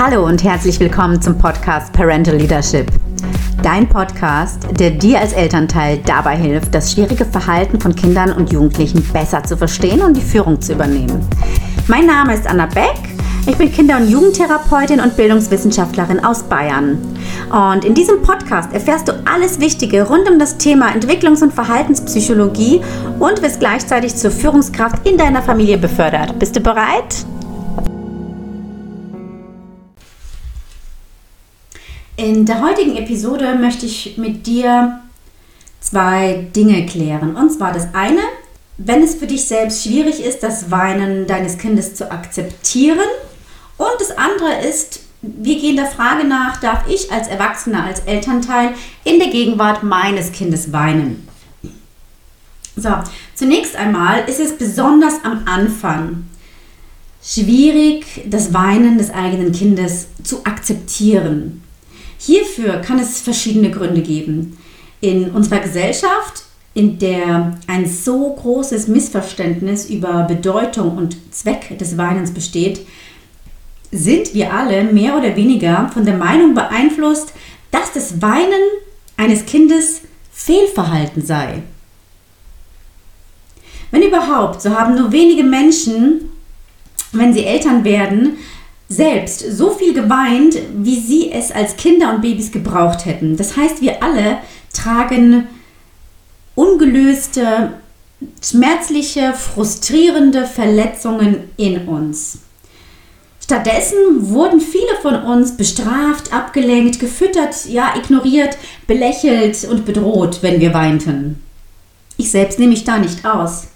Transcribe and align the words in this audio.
Hallo 0.00 0.24
und 0.24 0.44
herzlich 0.44 0.78
willkommen 0.78 1.20
zum 1.20 1.36
Podcast 1.36 1.92
Parental 1.92 2.36
Leadership. 2.36 2.86
Dein 3.64 3.88
Podcast, 3.88 4.62
der 4.78 4.92
dir 4.92 5.18
als 5.18 5.32
Elternteil 5.32 5.98
dabei 6.06 6.36
hilft, 6.36 6.72
das 6.72 6.92
schwierige 6.92 7.24
Verhalten 7.24 7.80
von 7.80 7.96
Kindern 7.96 8.30
und 8.30 8.52
Jugendlichen 8.52 9.02
besser 9.12 9.42
zu 9.42 9.56
verstehen 9.56 10.02
und 10.02 10.16
die 10.16 10.20
Führung 10.20 10.60
zu 10.60 10.74
übernehmen. 10.74 11.28
Mein 11.88 12.06
Name 12.06 12.32
ist 12.34 12.46
Anna 12.46 12.66
Beck. 12.66 12.94
Ich 13.48 13.56
bin 13.56 13.72
Kinder- 13.72 13.96
und 13.96 14.08
Jugendtherapeutin 14.08 15.00
und 15.00 15.16
Bildungswissenschaftlerin 15.16 16.24
aus 16.24 16.44
Bayern. 16.44 16.98
Und 17.50 17.84
in 17.84 17.94
diesem 17.94 18.22
Podcast 18.22 18.72
erfährst 18.72 19.08
du 19.08 19.20
alles 19.24 19.58
Wichtige 19.58 20.06
rund 20.06 20.30
um 20.30 20.38
das 20.38 20.58
Thema 20.58 20.90
Entwicklungs- 20.92 21.42
und 21.42 21.52
Verhaltenspsychologie 21.52 22.82
und 23.18 23.42
wirst 23.42 23.58
gleichzeitig 23.58 24.14
zur 24.14 24.30
Führungskraft 24.30 25.04
in 25.08 25.18
deiner 25.18 25.42
Familie 25.42 25.76
befördert. 25.76 26.38
Bist 26.38 26.54
du 26.54 26.60
bereit? 26.60 27.26
In 32.18 32.46
der 32.46 32.60
heutigen 32.62 32.96
Episode 32.96 33.54
möchte 33.54 33.86
ich 33.86 34.18
mit 34.18 34.44
dir 34.44 35.02
zwei 35.78 36.48
Dinge 36.56 36.84
klären. 36.84 37.36
Und 37.36 37.52
zwar 37.52 37.72
das 37.72 37.94
eine, 37.94 38.22
wenn 38.76 39.04
es 39.04 39.14
für 39.14 39.28
dich 39.28 39.44
selbst 39.44 39.84
schwierig 39.84 40.24
ist, 40.24 40.42
das 40.42 40.68
Weinen 40.72 41.28
deines 41.28 41.58
Kindes 41.58 41.94
zu 41.94 42.10
akzeptieren. 42.10 43.06
Und 43.76 43.92
das 44.00 44.18
andere 44.18 44.66
ist, 44.68 45.02
wir 45.22 45.60
gehen 45.60 45.76
der 45.76 45.86
Frage 45.86 46.26
nach, 46.26 46.58
darf 46.58 46.88
ich 46.88 47.12
als 47.12 47.28
Erwachsener, 47.28 47.84
als 47.84 48.00
Elternteil 48.00 48.74
in 49.04 49.20
der 49.20 49.28
Gegenwart 49.28 49.84
meines 49.84 50.32
Kindes 50.32 50.72
weinen? 50.72 51.28
So, 52.74 52.94
zunächst 53.36 53.76
einmal 53.76 54.28
ist 54.28 54.40
es 54.40 54.58
besonders 54.58 55.22
am 55.22 55.42
Anfang 55.46 56.24
schwierig, 57.22 58.04
das 58.26 58.52
Weinen 58.52 58.98
des 58.98 59.10
eigenen 59.10 59.52
Kindes 59.52 60.08
zu 60.24 60.44
akzeptieren. 60.44 61.62
Hierfür 62.18 62.78
kann 62.78 62.98
es 62.98 63.20
verschiedene 63.20 63.70
Gründe 63.70 64.02
geben. 64.02 64.58
In 65.00 65.30
unserer 65.30 65.60
Gesellschaft, 65.60 66.42
in 66.74 66.98
der 66.98 67.58
ein 67.66 67.86
so 67.86 68.34
großes 68.34 68.88
Missverständnis 68.88 69.88
über 69.88 70.24
Bedeutung 70.24 70.96
und 70.96 71.16
Zweck 71.32 71.78
des 71.78 71.96
Weinens 71.96 72.32
besteht, 72.32 72.86
sind 73.90 74.34
wir 74.34 74.52
alle 74.52 74.84
mehr 74.84 75.16
oder 75.16 75.34
weniger 75.34 75.90
von 75.94 76.04
der 76.04 76.16
Meinung 76.16 76.54
beeinflusst, 76.54 77.32
dass 77.70 77.92
das 77.92 78.20
Weinen 78.20 78.60
eines 79.16 79.46
Kindes 79.46 80.02
Fehlverhalten 80.32 81.24
sei. 81.24 81.62
Wenn 83.90 84.02
überhaupt, 84.02 84.60
so 84.60 84.70
haben 84.70 84.94
nur 84.94 85.12
wenige 85.12 85.44
Menschen, 85.44 86.30
wenn 87.12 87.32
sie 87.32 87.44
Eltern 87.44 87.84
werden, 87.84 88.36
selbst 88.88 89.40
so 89.40 89.70
viel 89.70 89.92
geweint, 89.92 90.56
wie 90.76 90.98
sie 90.98 91.30
es 91.30 91.52
als 91.52 91.76
Kinder 91.76 92.14
und 92.14 92.22
Babys 92.22 92.50
gebraucht 92.50 93.04
hätten. 93.04 93.36
Das 93.36 93.56
heißt, 93.56 93.82
wir 93.82 94.02
alle 94.02 94.38
tragen 94.72 95.46
ungelöste, 96.54 97.74
schmerzliche, 98.42 99.34
frustrierende 99.34 100.46
Verletzungen 100.46 101.50
in 101.56 101.86
uns. 101.86 102.40
Stattdessen 103.44 104.28
wurden 104.28 104.60
viele 104.60 104.94
von 105.00 105.14
uns 105.22 105.56
bestraft, 105.56 106.32
abgelenkt, 106.32 106.98
gefüttert, 106.98 107.66
ja, 107.66 107.94
ignoriert, 107.96 108.58
belächelt 108.86 109.64
und 109.64 109.84
bedroht, 109.86 110.38
wenn 110.42 110.60
wir 110.60 110.74
weinten. 110.74 111.42
Ich 112.16 112.30
selbst 112.30 112.58
nehme 112.58 112.72
mich 112.72 112.84
da 112.84 112.98
nicht 112.98 113.24
aus. 113.24 113.68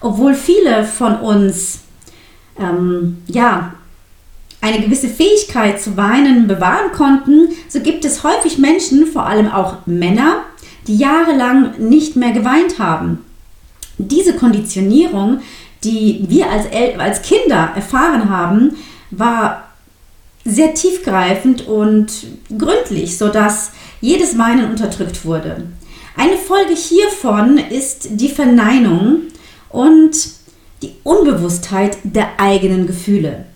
Obwohl 0.00 0.34
viele 0.34 0.84
von 0.84 1.16
uns 1.16 1.80
ähm, 2.60 3.22
ja, 3.26 3.74
eine 4.62 4.80
gewisse 4.80 5.08
Fähigkeit 5.08 5.82
zu 5.82 5.96
weinen 5.96 6.46
bewahren 6.46 6.92
konnten, 6.92 7.48
so 7.68 7.80
gibt 7.80 8.04
es 8.04 8.22
häufig 8.22 8.58
Menschen, 8.58 9.06
vor 9.06 9.26
allem 9.26 9.48
auch 9.50 9.86
Männer, 9.86 10.44
die 10.86 10.96
jahrelang 10.96 11.74
nicht 11.78 12.16
mehr 12.16 12.30
geweint 12.30 12.78
haben. 12.78 13.24
Diese 13.98 14.34
Konditionierung, 14.34 15.40
die 15.82 16.24
wir 16.28 16.48
als, 16.48 16.66
El 16.66 16.98
als 17.00 17.22
Kinder 17.22 17.72
erfahren 17.74 18.30
haben, 18.30 18.76
war 19.10 19.68
sehr 20.44 20.74
tiefgreifend 20.74 21.66
und 21.66 22.12
gründlich, 22.56 23.18
sodass 23.18 23.72
jedes 24.00 24.38
Weinen 24.38 24.70
unterdrückt 24.70 25.24
wurde. 25.24 25.64
Eine 26.16 26.36
Folge 26.36 26.74
hiervon 26.74 27.58
ist 27.58 28.08
die 28.12 28.28
Verneinung 28.28 29.22
und 29.70 30.12
die 30.82 30.92
Unbewusstheit 31.02 31.96
der 32.04 32.28
eigenen 32.38 32.86
Gefühle. 32.86 33.46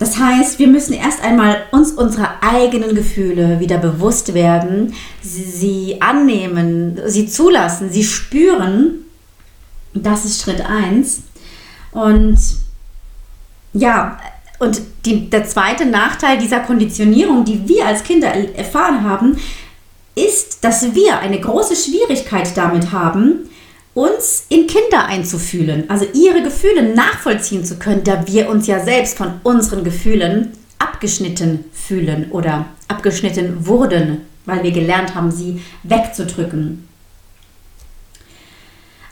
Das 0.00 0.18
heißt, 0.18 0.58
wir 0.58 0.66
müssen 0.66 0.94
erst 0.94 1.22
einmal 1.22 1.62
uns 1.72 1.92
unserer 1.92 2.42
eigenen 2.42 2.94
Gefühle 2.94 3.60
wieder 3.60 3.76
bewusst 3.76 4.32
werden, 4.32 4.94
sie 5.20 5.98
annehmen, 6.00 6.98
sie 7.04 7.26
zulassen, 7.26 7.90
sie 7.92 8.02
spüren. 8.02 9.04
Das 9.92 10.24
ist 10.24 10.40
Schritt 10.40 10.62
1. 10.62 11.20
Und 11.92 12.38
ja, 13.74 14.18
und 14.58 14.80
die, 15.04 15.28
der 15.28 15.44
zweite 15.44 15.84
Nachteil 15.84 16.38
dieser 16.38 16.60
Konditionierung, 16.60 17.44
die 17.44 17.68
wir 17.68 17.86
als 17.86 18.02
Kinder 18.02 18.28
erfahren 18.56 19.04
haben, 19.04 19.36
ist, 20.14 20.64
dass 20.64 20.94
wir 20.94 21.18
eine 21.18 21.40
große 21.40 21.76
Schwierigkeit 21.76 22.56
damit 22.56 22.90
haben, 22.90 23.50
uns 23.94 24.46
in 24.48 24.66
Kinder 24.66 25.06
einzufühlen, 25.06 25.88
also 25.88 26.06
ihre 26.14 26.42
Gefühle 26.42 26.94
nachvollziehen 26.94 27.64
zu 27.64 27.76
können, 27.76 28.04
da 28.04 28.26
wir 28.26 28.48
uns 28.48 28.66
ja 28.66 28.80
selbst 28.80 29.16
von 29.16 29.40
unseren 29.42 29.84
Gefühlen 29.84 30.52
abgeschnitten 30.78 31.64
fühlen 31.72 32.30
oder 32.30 32.66
abgeschnitten 32.88 33.66
wurden, 33.66 34.22
weil 34.46 34.62
wir 34.62 34.70
gelernt 34.70 35.14
haben, 35.14 35.30
sie 35.30 35.62
wegzudrücken. 35.82 36.88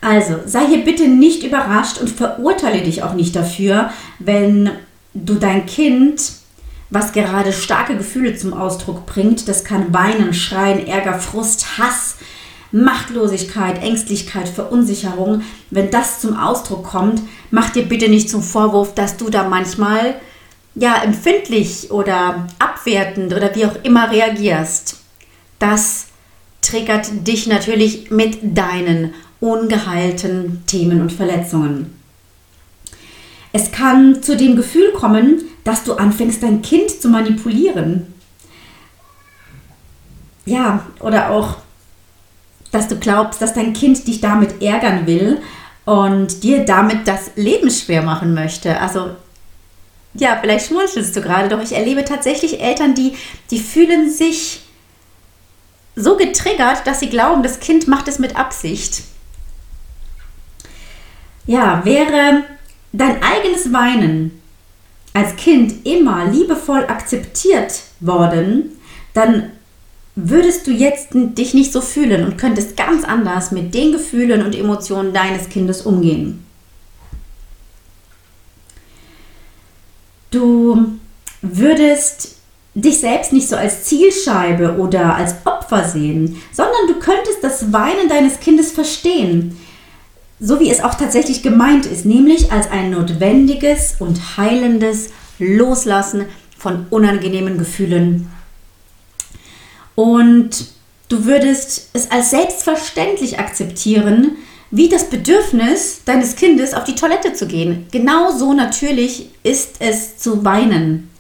Also 0.01 0.37
sei 0.47 0.67
hier 0.67 0.85
bitte 0.85 1.09
nicht 1.09 1.43
überrascht 1.43 1.99
und 2.01 2.09
verurteile 2.09 2.83
dich 2.83 3.03
auch 3.03 3.15
nicht 3.15 3.35
dafür, 3.35 3.91
wenn 4.21 4.71
du 5.13 5.35
dein 5.35 5.67
Kind, 5.67 6.33
was 6.91 7.13
gerade 7.13 7.53
starke 7.53 7.97
Gefühle 7.97 8.37
zum 8.37 8.55
Ausdruck 8.55 9.07
bringt, 9.07 9.49
das 9.49 9.65
kann 9.65 9.93
Weinen, 9.93 10.33
Schreien, 10.33 10.87
Ärger, 10.87 11.19
Frust, 11.19 11.79
Hass, 11.79 12.17
Machtlosigkeit, 12.71 13.83
Ängstlichkeit, 13.83 14.49
Verunsicherung, 14.49 15.43
wenn 15.71 15.91
das 15.91 16.21
zum 16.21 16.37
Ausdruck 16.37 16.85
kommt, 16.85 17.23
mach 17.51 17.71
dir 17.71 17.85
bitte 17.85 18.09
nicht 18.09 18.29
zum 18.29 18.43
Vorwurf, 18.43 18.95
dass 18.95 19.17
du 19.17 19.31
da 19.31 19.49
manchmal 19.49 20.15
ja 20.75 21.03
empfindlich 21.03 21.91
oder 21.91 22.47
abwertend 22.59 23.35
oder 23.35 23.55
wie 23.55 23.67
auch 23.67 23.77
immer 23.83 24.11
reagierst. 24.11 25.01
Das 25.59 26.07
triggert 26.61 27.27
dich 27.27 27.47
natürlich 27.47 28.11
mit 28.11 28.39
deinen 28.43 29.15
ungeheilten 29.41 30.63
Themen 30.67 31.01
und 31.01 31.13
Verletzungen. 31.13 31.99
Es 33.53 33.73
kann 33.73 34.23
zu 34.23 34.37
dem 34.37 34.57
Gefühl 34.57 34.93
kommen, 34.93 35.43
dass 35.65 35.85
du 35.85 35.95
anfängst, 35.95 36.43
dein 36.43 36.63
Kind 36.63 36.91
zu 36.91 37.09
manipulieren. 37.09 38.13
Ja, 40.45 40.87
oder 41.01 41.31
auch 41.31 41.57
dass 42.71 42.89
du 42.89 42.97
glaubst, 42.97 43.41
dass 43.41 43.55
dein 43.55 43.73
Kind 43.73 44.07
dich 44.07 44.21
damit 44.21 44.63
ärgern 44.63 45.07
will 45.07 45.41
und 45.85 46.43
dir 46.43 46.65
damit 46.65 47.09
das 47.09 47.31
Leben 47.37 47.71
schwer 47.71 48.03
machen 48.03 48.35
möchte. 48.35 48.79
Also 48.81 49.11
ja, 50.15 50.39
vielleicht 50.41 50.67
schmunzelst 50.67 51.15
du 51.17 51.23
gerade, 51.23 51.49
doch 51.49 51.63
ich 51.63 51.73
erlebe 51.73 52.05
tatsächlich 52.05 52.61
Eltern, 52.61 52.95
die, 52.95 53.15
die 53.51 53.61
fühlen 53.61 54.11
sich 54.11 54.63
so 55.97 56.17
getriggert, 56.17 56.87
dass 56.87 57.01
sie 57.01 57.09
glauben, 57.09 57.43
das 57.43 57.61
Kind 57.61 57.89
macht 57.89 58.09
es 58.09 58.19
mit 58.19 58.37
Absicht. 58.37 59.03
Ja, 61.47 61.85
wäre 61.85 62.45
dein 62.93 63.23
eigenes 63.23 63.73
Weinen 63.73 64.43
als 65.15 65.37
Kind 65.37 65.87
immer 65.87 66.27
liebevoll 66.27 66.85
akzeptiert 66.85 67.83
worden, 68.01 68.79
dann 69.15 69.51
würdest 70.21 70.67
du 70.67 70.73
jetzt 70.73 71.11
dich 71.13 71.55
nicht 71.55 71.73
so 71.73 71.81
fühlen 71.81 72.25
und 72.25 72.39
könntest 72.39 72.77
ganz 72.77 73.05
anders 73.05 73.53
mit 73.53 73.73
den 73.73 73.93
Gefühlen 73.93 74.45
und 74.45 74.57
Emotionen 74.57 75.13
deines 75.13 75.49
Kindes 75.49 75.83
umgehen. 75.83 76.45
Du 80.33 80.89
würdest 81.41 82.35
dich 82.75 82.99
selbst 82.99 83.33
nicht 83.33 83.49
so 83.49 83.55
als 83.55 83.85
Zielscheibe 83.85 84.77
oder 84.79 85.15
als 85.15 85.37
Opfer 85.45 85.85
sehen, 85.85 86.43
sondern 86.53 86.89
du 86.89 86.95
könntest 86.95 87.43
das 87.43 87.73
Weinen 87.73 88.09
deines 88.09 88.41
Kindes 88.41 88.73
verstehen, 88.73 89.57
so 90.41 90.59
wie 90.59 90.71
es 90.71 90.83
auch 90.83 90.95
tatsächlich 90.95 91.45
gemeint 91.45 91.87
ist, 91.87 92.05
nämlich 92.05 92.51
als 92.51 92.69
ein 92.71 92.91
notwendiges 92.91 93.95
und 94.01 94.37
heilendes 94.37 95.11
Loslassen 95.39 96.27
von 96.59 96.87
unangenehmen 96.91 97.57
Gefühlen 97.57 98.29
und 99.99 100.51
du 101.09 101.25
würdest 101.25 101.91
es 101.93 102.09
als 102.13 102.31
selbstverständlich 102.31 103.41
akzeptieren, 103.41 104.37
wie 104.71 104.89
das 104.89 105.11
Bedürfnis 105.11 106.03
deines 106.05 106.37
Kindes 106.37 106.73
auf 106.73 106.85
die 106.85 106.95
Toilette 106.95 107.33
zu 107.33 107.49
gehen. 107.49 107.87
Genauso 107.91 108.53
natürlich 108.53 109.31
ist 109.43 109.81
es 109.81 110.17
zu 110.17 110.45
weinen. 110.45 111.11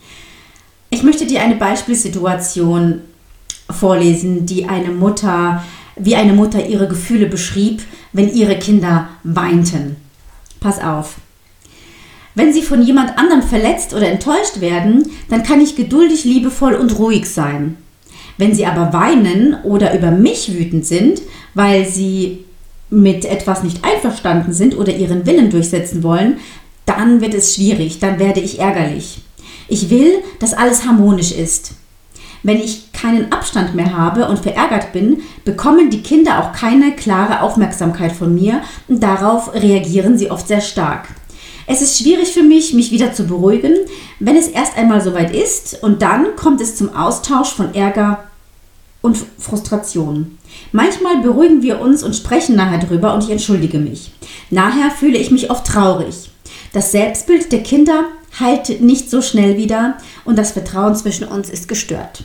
Ich 0.90 1.02
möchte 1.02 1.26
dir 1.26 1.42
eine 1.42 1.56
Beispielsituation 1.56 3.00
vorlesen, 3.68 4.46
die 4.46 4.66
eine 4.66 4.90
Mutter, 4.90 5.64
wie 5.96 6.14
eine 6.14 6.32
Mutter 6.32 6.64
ihre 6.64 6.86
Gefühle 6.86 7.26
beschrieb, 7.26 7.82
wenn 8.12 8.32
ihre 8.32 8.60
Kinder 8.60 9.08
weinten. 9.24 9.96
Pass 10.60 10.80
auf. 10.80 11.16
Wenn 12.36 12.52
sie 12.52 12.62
von 12.62 12.80
jemand 12.80 13.18
anderem 13.18 13.42
verletzt 13.42 13.92
oder 13.92 14.08
enttäuscht 14.08 14.60
werden, 14.60 15.10
dann 15.30 15.42
kann 15.42 15.60
ich 15.60 15.74
geduldig, 15.74 16.22
liebevoll 16.22 16.74
und 16.74 16.96
ruhig 16.96 17.28
sein. 17.28 17.76
Wenn 18.38 18.54
sie 18.54 18.66
aber 18.66 18.92
weinen 18.92 19.56
oder 19.64 19.96
über 19.96 20.10
mich 20.10 20.54
wütend 20.56 20.86
sind, 20.86 21.20
weil 21.54 21.84
sie 21.84 22.44
mit 22.88 23.24
etwas 23.24 23.62
nicht 23.62 23.84
einverstanden 23.84 24.52
sind 24.52 24.76
oder 24.78 24.94
ihren 24.94 25.26
Willen 25.26 25.50
durchsetzen 25.50 26.02
wollen, 26.02 26.38
dann 26.86 27.20
wird 27.20 27.34
es 27.34 27.54
schwierig, 27.54 27.98
dann 27.98 28.18
werde 28.18 28.40
ich 28.40 28.60
ärgerlich. 28.60 29.20
Ich 29.68 29.90
will, 29.90 30.22
dass 30.38 30.54
alles 30.54 30.86
harmonisch 30.86 31.32
ist. 31.32 31.72
Wenn 32.42 32.58
ich 32.58 32.92
keinen 32.92 33.32
Abstand 33.32 33.74
mehr 33.74 33.96
habe 33.96 34.28
und 34.28 34.38
verärgert 34.38 34.92
bin, 34.92 35.22
bekommen 35.44 35.90
die 35.90 36.02
Kinder 36.02 36.38
auch 36.38 36.52
keine 36.52 36.92
klare 36.92 37.42
Aufmerksamkeit 37.42 38.12
von 38.12 38.34
mir 38.34 38.62
und 38.86 39.02
darauf 39.02 39.52
reagieren 39.54 40.16
sie 40.16 40.30
oft 40.30 40.46
sehr 40.48 40.60
stark. 40.60 41.08
Es 41.66 41.82
ist 41.82 41.98
schwierig 41.98 42.32
für 42.32 42.42
mich, 42.42 42.72
mich 42.72 42.92
wieder 42.92 43.12
zu 43.12 43.26
beruhigen, 43.26 43.74
wenn 44.20 44.36
es 44.36 44.48
erst 44.48 44.78
einmal 44.78 45.02
soweit 45.02 45.34
ist 45.34 45.82
und 45.82 46.00
dann 46.00 46.36
kommt 46.36 46.62
es 46.62 46.76
zum 46.76 46.94
Austausch 46.94 47.52
von 47.52 47.74
Ärger 47.74 48.24
und 49.02 49.16
Frustration. 49.38 50.38
Manchmal 50.72 51.18
beruhigen 51.18 51.62
wir 51.62 51.80
uns 51.80 52.02
und 52.02 52.16
sprechen 52.16 52.56
nachher 52.56 52.78
drüber 52.78 53.14
und 53.14 53.24
ich 53.24 53.30
entschuldige 53.30 53.78
mich. 53.78 54.12
Nachher 54.50 54.90
fühle 54.90 55.18
ich 55.18 55.30
mich 55.30 55.50
oft 55.50 55.66
traurig. 55.66 56.30
Das 56.72 56.92
Selbstbild 56.92 57.52
der 57.52 57.62
Kinder 57.62 58.04
heilt 58.38 58.80
nicht 58.80 59.10
so 59.10 59.22
schnell 59.22 59.56
wieder 59.56 59.98
und 60.24 60.36
das 60.36 60.52
Vertrauen 60.52 60.94
zwischen 60.94 61.26
uns 61.26 61.48
ist 61.48 61.68
gestört. 61.68 62.24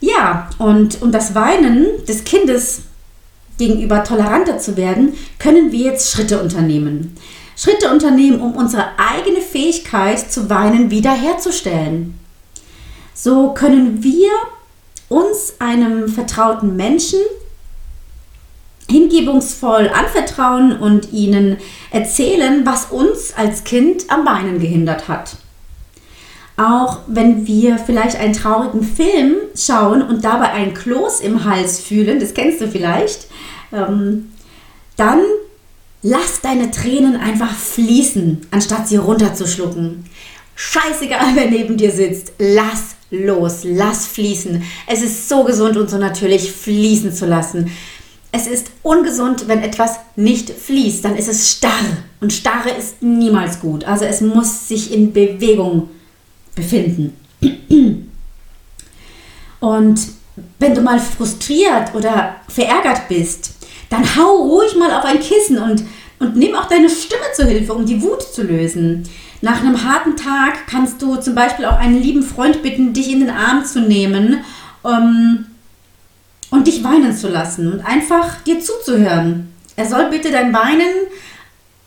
Ja, 0.00 0.50
und 0.58 1.02
um 1.02 1.12
das 1.12 1.34
Weinen 1.34 1.86
des 2.06 2.24
Kindes 2.24 2.82
gegenüber 3.58 4.04
toleranter 4.04 4.58
zu 4.58 4.76
werden, 4.76 5.14
können 5.38 5.72
wir 5.72 5.84
jetzt 5.84 6.12
Schritte 6.12 6.42
unternehmen. 6.42 7.16
Schritte 7.56 7.90
unternehmen, 7.90 8.40
um 8.40 8.54
unsere 8.54 8.84
eigene 8.98 9.40
Fähigkeit 9.40 10.30
zu 10.30 10.50
weinen 10.50 10.90
wiederherzustellen. 10.90 12.18
So 13.18 13.54
können 13.54 14.02
wir 14.02 14.30
uns 15.08 15.54
einem 15.58 16.08
vertrauten 16.08 16.76
Menschen 16.76 17.18
hingebungsvoll 18.90 19.88
anvertrauen 19.88 20.78
und 20.78 21.12
ihnen 21.12 21.56
erzählen, 21.90 22.66
was 22.66 22.86
uns 22.90 23.32
als 23.34 23.64
Kind 23.64 24.10
am 24.10 24.26
Weinen 24.26 24.60
gehindert 24.60 25.08
hat. 25.08 25.36
Auch 26.58 27.00
wenn 27.06 27.46
wir 27.46 27.78
vielleicht 27.78 28.16
einen 28.16 28.34
traurigen 28.34 28.82
Film 28.82 29.36
schauen 29.56 30.02
und 30.02 30.22
dabei 30.24 30.52
ein 30.52 30.74
Kloß 30.74 31.20
im 31.20 31.44
Hals 31.44 31.80
fühlen, 31.80 32.20
das 32.20 32.34
kennst 32.34 32.60
du 32.60 32.68
vielleicht, 32.68 33.28
ähm, 33.72 34.30
dann 34.96 35.20
lass 36.02 36.42
deine 36.42 36.70
Tränen 36.70 37.16
einfach 37.16 37.54
fließen, 37.54 38.46
anstatt 38.50 38.88
sie 38.88 38.96
runterzuschlucken. 38.96 40.04
Scheißegal, 40.54 41.34
wer 41.34 41.50
neben 41.50 41.76
dir 41.76 41.90
sitzt, 41.90 42.32
lass 42.38 42.95
los, 43.10 43.60
lass 43.64 44.06
fließen. 44.06 44.62
Es 44.86 45.02
ist 45.02 45.28
so 45.28 45.44
gesund 45.44 45.76
und 45.76 45.90
so 45.90 45.98
natürlich, 45.98 46.52
fließen 46.52 47.12
zu 47.12 47.26
lassen. 47.26 47.70
Es 48.32 48.46
ist 48.46 48.66
ungesund, 48.82 49.48
wenn 49.48 49.62
etwas 49.62 49.96
nicht 50.16 50.50
fließt, 50.50 51.04
dann 51.04 51.16
ist 51.16 51.28
es 51.28 51.50
starr. 51.50 51.70
Und 52.20 52.32
starre 52.32 52.70
ist 52.70 53.02
niemals 53.02 53.60
gut. 53.60 53.84
Also 53.84 54.04
es 54.04 54.20
muss 54.20 54.68
sich 54.68 54.92
in 54.92 55.12
Bewegung 55.12 55.88
befinden. 56.54 57.14
Und 59.60 60.00
wenn 60.58 60.74
du 60.74 60.80
mal 60.80 60.98
frustriert 60.98 61.94
oder 61.94 62.36
verärgert 62.48 63.08
bist, 63.08 63.54
dann 63.88 64.16
hau 64.16 64.42
ruhig 64.42 64.76
mal 64.76 64.90
auf 64.90 65.04
ein 65.04 65.20
Kissen 65.20 65.58
und, 65.58 65.84
und 66.18 66.36
nimm 66.36 66.54
auch 66.54 66.66
deine 66.66 66.90
Stimme 66.90 67.24
zur 67.34 67.46
Hilfe, 67.46 67.72
um 67.72 67.86
die 67.86 68.02
Wut 68.02 68.22
zu 68.22 68.42
lösen. 68.42 69.08
Nach 69.42 69.60
einem 69.60 69.84
harten 69.84 70.16
Tag 70.16 70.66
kannst 70.66 71.02
du 71.02 71.16
zum 71.16 71.34
Beispiel 71.34 71.66
auch 71.66 71.78
einen 71.78 72.00
lieben 72.00 72.22
Freund 72.22 72.62
bitten, 72.62 72.92
dich 72.92 73.12
in 73.12 73.20
den 73.20 73.30
Arm 73.30 73.64
zu 73.64 73.80
nehmen 73.80 74.44
um, 74.82 75.46
und 76.50 76.66
dich 76.66 76.82
weinen 76.82 77.14
zu 77.14 77.28
lassen 77.28 77.72
und 77.72 77.80
einfach 77.80 78.42
dir 78.42 78.60
zuzuhören. 78.60 79.52
Er 79.76 79.86
soll 79.86 80.08
bitte 80.10 80.30
dein 80.30 80.52
Weinen 80.52 81.06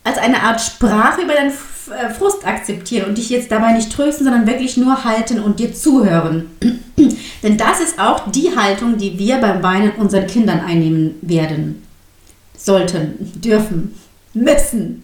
als 0.03 0.17
eine 0.17 0.43
Art 0.43 0.61
Sprache 0.61 1.21
über 1.21 1.33
deinen 1.33 1.51
äh, 1.51 2.09
Frust 2.13 2.45
akzeptieren 2.45 3.09
und 3.09 3.17
dich 3.17 3.29
jetzt 3.29 3.51
dabei 3.51 3.73
nicht 3.73 3.91
trösten, 3.91 4.25
sondern 4.25 4.47
wirklich 4.47 4.77
nur 4.77 5.03
halten 5.03 5.39
und 5.39 5.59
dir 5.59 5.73
zuhören. 5.73 6.49
Denn 7.43 7.57
das 7.57 7.79
ist 7.79 7.99
auch 7.99 8.29
die 8.31 8.55
Haltung, 8.55 8.97
die 8.97 9.17
wir 9.17 9.37
beim 9.37 9.63
Weinen 9.63 9.91
unseren 9.91 10.27
Kindern 10.27 10.59
einnehmen 10.59 11.15
werden. 11.21 11.83
Sollten, 12.57 13.31
dürfen, 13.41 13.95
müssen. 14.33 15.03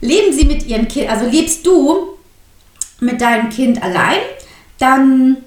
Leben 0.00 0.32
sie 0.32 0.44
mit 0.44 0.66
ihrem 0.66 0.88
Kind, 0.88 1.10
also 1.10 1.26
lebst 1.26 1.66
du 1.66 2.14
mit 3.00 3.20
deinem 3.20 3.50
Kind 3.50 3.82
allein, 3.82 4.18
dann 4.78 5.38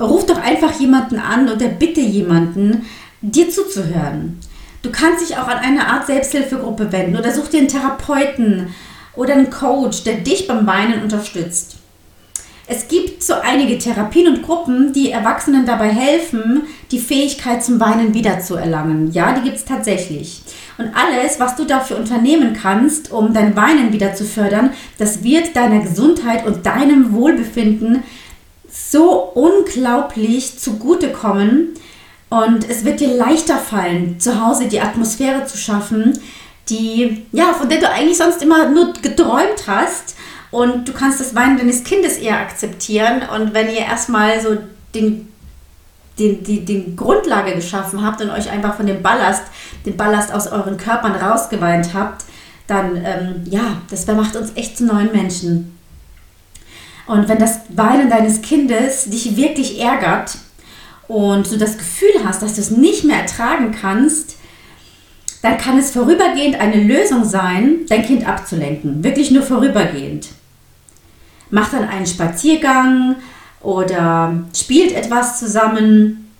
ruf 0.00 0.26
doch 0.26 0.38
einfach 0.38 0.78
jemanden 0.78 1.18
an 1.18 1.48
oder 1.48 1.68
bitte 1.68 2.00
jemanden, 2.00 2.86
dir 3.20 3.48
zuzuhören. 3.50 4.38
Du 4.82 4.90
kannst 4.90 5.28
dich 5.28 5.36
auch 5.36 5.48
an 5.48 5.58
eine 5.58 5.86
Art 5.88 6.06
Selbsthilfegruppe 6.06 6.92
wenden 6.92 7.16
oder 7.16 7.32
such 7.32 7.48
dir 7.48 7.58
einen 7.58 7.68
Therapeuten 7.68 8.74
oder 9.14 9.34
einen 9.34 9.50
Coach, 9.50 10.04
der 10.04 10.18
dich 10.18 10.46
beim 10.46 10.66
Weinen 10.66 11.02
unterstützt. 11.02 11.76
Es 12.68 12.88
gibt 12.88 13.22
so 13.22 13.34
einige 13.34 13.78
Therapien 13.78 14.26
und 14.26 14.42
Gruppen, 14.42 14.92
die 14.92 15.12
Erwachsenen 15.12 15.66
dabei 15.66 15.88
helfen, 15.88 16.62
die 16.90 16.98
Fähigkeit 16.98 17.62
zum 17.62 17.78
Weinen 17.78 18.12
wiederzuerlangen. 18.12 19.12
Ja, 19.12 19.34
die 19.34 19.42
gibt 19.42 19.56
es 19.56 19.64
tatsächlich. 19.64 20.42
Und 20.76 20.90
alles, 20.94 21.38
was 21.38 21.54
du 21.54 21.64
dafür 21.64 21.96
unternehmen 21.96 22.58
kannst, 22.60 23.12
um 23.12 23.32
dein 23.32 23.54
Weinen 23.54 23.92
wieder 23.92 24.14
zu 24.14 24.24
fördern, 24.24 24.70
das 24.98 25.22
wird 25.22 25.54
deiner 25.54 25.80
Gesundheit 25.80 26.44
und 26.44 26.66
deinem 26.66 27.12
Wohlbefinden 27.12 28.02
so 28.68 29.12
unglaublich 29.34 30.58
zugutekommen. 30.58 31.74
Und 32.30 32.68
es 32.68 32.84
wird 32.84 32.98
dir 32.98 33.14
leichter 33.14 33.58
fallen, 33.58 34.18
zu 34.18 34.44
Hause 34.44 34.66
die 34.66 34.80
Atmosphäre 34.80 35.46
zu 35.46 35.56
schaffen, 35.56 36.18
die, 36.68 37.26
ja, 37.30 37.52
von 37.52 37.68
der 37.68 37.78
du 37.78 37.88
eigentlich 37.88 38.18
sonst 38.18 38.42
immer 38.42 38.68
nur 38.68 38.92
geträumt 38.94 39.68
hast. 39.68 40.15
Und 40.56 40.88
du 40.88 40.94
kannst 40.94 41.20
das 41.20 41.34
Weinen 41.34 41.58
deines 41.58 41.84
Kindes 41.84 42.16
eher 42.16 42.40
akzeptieren. 42.40 43.20
Und 43.28 43.52
wenn 43.52 43.68
ihr 43.68 43.80
erstmal 43.80 44.40
so 44.40 44.56
den, 44.94 45.30
den, 46.18 46.42
die, 46.44 46.64
den 46.64 46.96
Grundlage 46.96 47.54
geschaffen 47.54 48.02
habt 48.02 48.22
und 48.22 48.30
euch 48.30 48.50
einfach 48.50 48.74
von 48.74 48.86
dem 48.86 49.02
Ballast, 49.02 49.42
den 49.84 49.98
Ballast 49.98 50.32
aus 50.32 50.46
euren 50.46 50.78
Körpern 50.78 51.12
rausgeweint 51.12 51.92
habt, 51.92 52.24
dann, 52.66 52.96
ähm, 52.96 53.44
ja, 53.44 53.82
das 53.90 54.06
macht 54.06 54.34
uns 54.34 54.52
echt 54.54 54.78
zu 54.78 54.86
neuen 54.86 55.12
Menschen. 55.12 55.76
Und 57.06 57.28
wenn 57.28 57.38
das 57.38 57.58
Weinen 57.68 58.08
deines 58.08 58.40
Kindes 58.40 59.10
dich 59.10 59.36
wirklich 59.36 59.78
ärgert 59.78 60.38
und 61.06 61.52
du 61.52 61.58
das 61.58 61.76
Gefühl 61.76 62.24
hast, 62.24 62.40
dass 62.40 62.54
du 62.54 62.62
es 62.62 62.70
nicht 62.70 63.04
mehr 63.04 63.18
ertragen 63.18 63.72
kannst, 63.78 64.36
dann 65.42 65.58
kann 65.58 65.78
es 65.78 65.90
vorübergehend 65.90 66.58
eine 66.58 66.82
Lösung 66.82 67.26
sein, 67.26 67.80
dein 67.90 68.06
Kind 68.06 68.26
abzulenken. 68.26 69.04
Wirklich 69.04 69.30
nur 69.30 69.42
vorübergehend. 69.42 70.28
Macht 71.50 71.72
dann 71.72 71.88
einen 71.88 72.06
Spaziergang 72.06 73.16
oder 73.60 74.44
spielt 74.54 74.92
etwas 74.92 75.38
zusammen. 75.38 76.30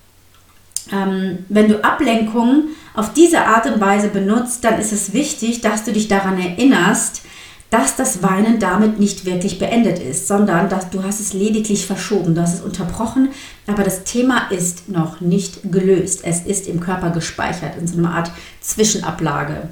Ähm, 0.91 1.39
wenn 1.49 1.67
du 1.67 1.83
Ablenkung 1.83 2.69
auf 2.93 3.13
diese 3.13 3.41
Art 3.41 3.65
und 3.65 3.81
Weise 3.81 4.07
benutzt, 4.07 4.63
dann 4.63 4.79
ist 4.79 4.93
es 4.93 5.13
wichtig, 5.13 5.61
dass 5.61 5.83
du 5.83 5.91
dich 5.91 6.07
daran 6.07 6.39
erinnerst, 6.39 7.23
dass 7.69 7.97
das 7.97 8.23
Weinen 8.23 8.59
damit 8.59 8.99
nicht 8.99 9.25
wirklich 9.25 9.59
beendet 9.59 9.99
ist, 9.99 10.27
sondern 10.27 10.69
dass 10.69 10.89
du 10.89 11.03
hast 11.03 11.19
es 11.19 11.33
lediglich 11.33 11.85
verschoben, 11.85 12.33
du 12.33 12.41
hast 12.41 12.55
es 12.55 12.61
unterbrochen, 12.61 13.29
aber 13.67 13.83
das 13.83 14.05
Thema 14.05 14.49
ist 14.49 14.87
noch 14.87 15.19
nicht 15.19 15.71
gelöst. 15.71 16.21
Es 16.23 16.41
ist 16.41 16.67
im 16.67 16.79
Körper 16.79 17.09
gespeichert 17.09 17.77
in 17.77 17.87
so 17.87 17.97
einer 17.97 18.13
Art 18.13 18.31
Zwischenablage, 18.61 19.67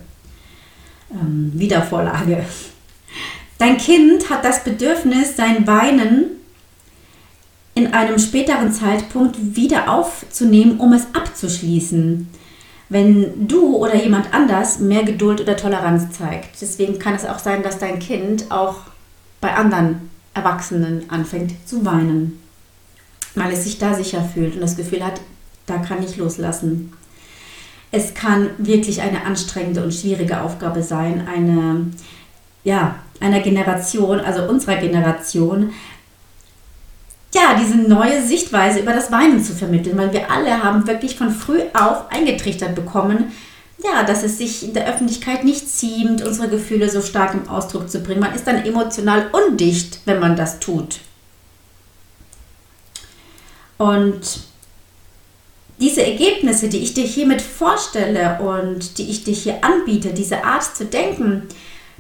ähm, 1.12 1.52
Wiedervorlage. 1.54 2.44
Dein 3.58 3.78
Kind 3.78 4.30
hat 4.30 4.44
das 4.44 4.64
Bedürfnis, 4.64 5.36
sein 5.36 5.66
Weinen 5.66 6.32
in 7.74 7.94
einem 7.94 8.20
späteren 8.20 8.72
Zeitpunkt 8.72 9.56
wieder 9.56 9.90
aufzunehmen, 9.92 10.80
um 10.80 10.94
es 10.94 11.08
abzuschließen 11.14 12.28
wenn 12.90 13.48
du 13.48 13.76
oder 13.78 13.96
jemand 13.96 14.34
anders 14.34 14.80
mehr 14.80 15.04
Geduld 15.04 15.42
oder 15.42 15.58
Toleranz 15.58 16.18
zeigt. 16.18 16.62
Deswegen 16.62 17.00
kann 17.00 17.16
es 17.16 17.26
auch 17.26 17.40
sein, 17.40 17.64
dass 17.64 17.80
dein 17.80 18.00
Kind 18.00 18.52
auch 18.52 18.78
bei 19.42 19.54
anderen 19.54 20.10
Erwachsenen 20.34 21.10
anfängt 21.10 21.68
zu 21.68 21.86
weinen, 21.86 22.40
weil 23.34 23.52
es 23.54 23.64
sich 23.64 23.80
da 23.80 23.94
sicher 23.94 24.24
fühlt 24.24 24.56
und 24.56 24.62
das 24.62 24.78
Gefühl 24.78 25.04
hat, 25.04 25.22
da 25.66 25.78
kann 25.78 26.04
ich 26.04 26.18
loslassen. 26.18 26.94
es 27.92 28.14
kann 28.14 28.50
wirklich 28.58 29.02
eine 29.02 29.24
anstrengende 29.24 29.82
und 29.82 29.94
schwierige 29.94 30.42
Aufgabe 30.42 30.84
sein, 30.84 31.28
eine, 31.28 31.88
ja, 32.64 32.96
einer 33.20 33.40
Generation, 33.40 34.20
also 34.20 34.44
unserer 34.44 34.76
Generation, 34.78 35.74
ja, 37.34 37.58
diese 37.60 37.76
neue 37.76 38.26
Sichtweise 38.26 38.80
über 38.80 38.94
das 38.94 39.12
Weinen 39.12 39.44
zu 39.44 39.54
vermitteln, 39.54 39.98
weil 39.98 40.14
wir 40.14 40.32
alle 40.32 40.64
haben 40.64 40.88
wirklich 40.88 41.18
von 41.18 41.32
früh 41.32 41.60
auf 41.74 42.10
eingetrichtert 42.10 42.76
bekommen, 42.76 43.34
ja, 43.84 44.04
dass 44.04 44.24
es 44.24 44.38
sich 44.38 44.64
in 44.64 44.74
der 44.74 44.88
Öffentlichkeit 44.88 45.44
nicht 45.44 45.70
ziemt, 45.70 46.26
unsere 46.26 46.48
Gefühle 46.48 46.90
so 46.90 47.02
stark 47.02 47.34
im 47.34 47.50
Ausdruck 47.50 47.90
zu 47.90 48.00
bringen. 48.00 48.22
Man 48.22 48.34
ist 48.34 48.48
dann 48.48 48.66
emotional 48.66 49.30
undicht, 49.32 50.00
wenn 50.06 50.20
man 50.20 50.38
das 50.38 50.60
tut. 50.60 51.00
Und 53.78 54.40
diese 55.80 56.06
Ergebnisse, 56.06 56.70
die 56.70 56.80
ich 56.80 56.94
dir 56.94 57.04
hiermit 57.04 57.42
vorstelle 57.42 58.40
und 58.40 58.98
die 58.98 59.10
ich 59.10 59.26
dir 59.26 59.34
hier 59.34 59.62
anbiete, 59.62 60.14
diese 60.14 60.46
Art 60.46 60.64
zu 60.64 60.86
denken, 60.86 61.44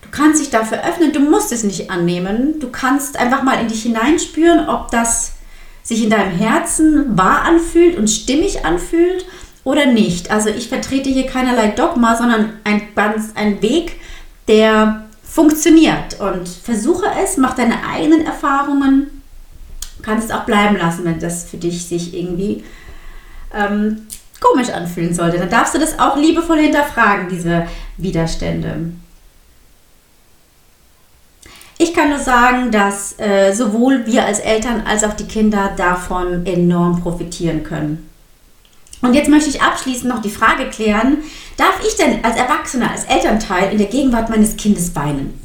du 0.05 0.17
kannst 0.17 0.41
dich 0.41 0.49
dafür 0.49 0.83
öffnen, 0.83 1.11
du 1.11 1.19
musst 1.19 1.51
es 1.51 1.63
nicht 1.63 1.89
annehmen. 1.89 2.59
Du 2.59 2.69
kannst 2.69 3.17
einfach 3.17 3.43
mal 3.43 3.59
in 3.59 3.67
dich 3.67 3.83
hineinspüren, 3.83 4.69
ob 4.69 4.91
das 4.91 5.33
sich 5.83 6.03
in 6.03 6.09
deinem 6.09 6.31
Herzen 6.31 7.17
wahr 7.17 7.43
anfühlt 7.43 7.97
und 7.97 8.09
stimmig 8.09 8.65
anfühlt 8.65 9.25
oder 9.63 9.85
nicht. 9.85 10.31
Also 10.31 10.49
ich 10.49 10.69
vertrete 10.69 11.09
hier 11.09 11.27
keinerlei 11.27 11.67
Dogma, 11.67 12.15
sondern 12.15 12.53
ein, 12.63 12.81
ganz, 12.95 13.31
ein 13.35 13.61
Weg, 13.61 13.99
der 14.47 15.05
funktioniert. 15.23 16.19
Und 16.19 16.47
versuche 16.47 17.05
es, 17.23 17.37
mach 17.37 17.55
deine 17.55 17.85
eigenen 17.87 18.25
Erfahrungen. 18.25 19.21
Du 19.97 20.03
kannst 20.03 20.29
es 20.29 20.35
auch 20.35 20.45
bleiben 20.45 20.77
lassen, 20.77 21.05
wenn 21.05 21.19
das 21.19 21.49
für 21.49 21.57
dich 21.57 21.85
sich 21.85 22.15
irgendwie 22.15 22.63
ähm, 23.53 24.07
komisch 24.39 24.69
anfühlen 24.69 25.13
sollte. 25.13 25.37
Dann 25.37 25.49
darfst 25.49 25.75
du 25.75 25.79
das 25.79 25.99
auch 25.99 26.17
liebevoll 26.17 26.59
hinterfragen, 26.59 27.29
diese 27.29 27.67
Widerstände. 27.97 28.91
Ich 31.77 31.93
kann 31.93 32.09
nur 32.09 32.19
sagen, 32.19 32.71
dass 32.71 33.19
äh, 33.19 33.53
sowohl 33.53 34.05
wir 34.05 34.25
als 34.25 34.39
Eltern 34.39 34.83
als 34.87 35.03
auch 35.03 35.13
die 35.13 35.27
Kinder 35.27 35.73
davon 35.75 36.45
enorm 36.45 37.01
profitieren 37.01 37.63
können. 37.63 38.09
Und 39.01 39.13
jetzt 39.13 39.29
möchte 39.29 39.49
ich 39.49 39.61
abschließend 39.61 40.07
noch 40.07 40.21
die 40.21 40.29
Frage 40.29 40.69
klären, 40.69 41.17
darf 41.57 41.81
ich 41.85 41.95
denn 41.95 42.23
als 42.23 42.37
Erwachsener, 42.37 42.91
als 42.91 43.03
Elternteil 43.03 43.71
in 43.71 43.77
der 43.77 43.87
Gegenwart 43.87 44.29
meines 44.29 44.55
Kindes 44.55 44.95
weinen? 44.95 45.39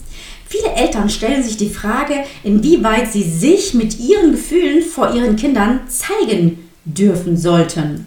Viele 0.46 0.72
Eltern 0.72 1.10
stellen 1.10 1.42
sich 1.42 1.56
die 1.56 1.70
Frage, 1.70 2.24
inwieweit 2.42 3.12
sie 3.12 3.22
sich 3.22 3.74
mit 3.74 3.98
ihren 3.98 4.32
Gefühlen 4.32 4.82
vor 4.82 5.12
ihren 5.14 5.36
Kindern 5.36 5.80
zeigen 5.88 6.68
dürfen 6.84 7.36
sollten. 7.36 8.06